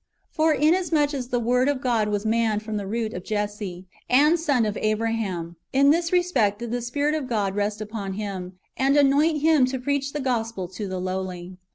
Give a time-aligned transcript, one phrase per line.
[0.29, 3.85] ^ For inasmuch as the Word of God was man from the root of Jesse,
[4.09, 8.57] and son of Abraham, in this respect did the Spirit of God rest upon Him,
[8.75, 11.57] and anoint Him to preach the gospel to the lowly.